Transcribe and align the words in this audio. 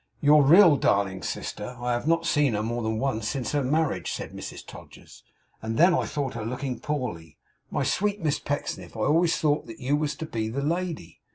'Your 0.19 0.41
real 0.41 0.77
darling 0.77 1.21
sister, 1.21 1.77
I 1.79 1.91
have 1.93 2.07
not 2.07 2.25
seen 2.25 2.53
her 2.55 2.63
more 2.63 2.81
than 2.81 2.97
once 2.97 3.27
since 3.27 3.51
her 3.51 3.63
marriage,' 3.63 4.11
said 4.11 4.31
Mrs 4.31 4.65
Todgers, 4.65 5.21
'and 5.61 5.77
then 5.77 5.93
I 5.93 6.07
thought 6.07 6.33
her 6.33 6.43
looking 6.43 6.79
poorly. 6.79 7.37
My 7.69 7.83
sweet 7.83 8.19
Miss 8.19 8.39
Pecksniff, 8.39 8.97
I 8.97 9.01
always 9.01 9.37
thought 9.37 9.67
that 9.67 9.79
you 9.79 9.95
was 9.95 10.15
to 10.15 10.25
be 10.25 10.49
the 10.49 10.63
lady? 10.63 11.21